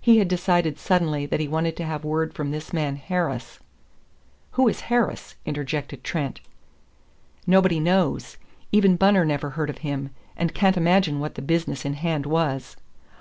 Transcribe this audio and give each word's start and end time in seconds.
He 0.00 0.18
had 0.18 0.28
decided 0.28 0.78
suddenly 0.78 1.26
that 1.26 1.40
he 1.40 1.48
wanted 1.48 1.76
to 1.78 1.84
have 1.84 2.04
word 2.04 2.34
from 2.34 2.52
this 2.52 2.72
man 2.72 2.94
Harris" 2.94 3.58
"Who 4.52 4.68
is 4.68 4.82
Harris?" 4.86 5.34
interjected 5.44 6.04
Trent. 6.04 6.38
"Nobody 7.48 7.80
knows. 7.80 8.36
Even 8.70 8.94
Bunner 8.94 9.24
never 9.24 9.50
heard 9.58 9.68
of 9.68 9.78
him, 9.78 10.10
and 10.36 10.54
can't 10.54 10.76
imagine 10.76 11.18
what 11.18 11.34
the 11.34 11.42
business 11.42 11.84
in 11.84 11.94
hand 11.94 12.26
was. 12.26 12.76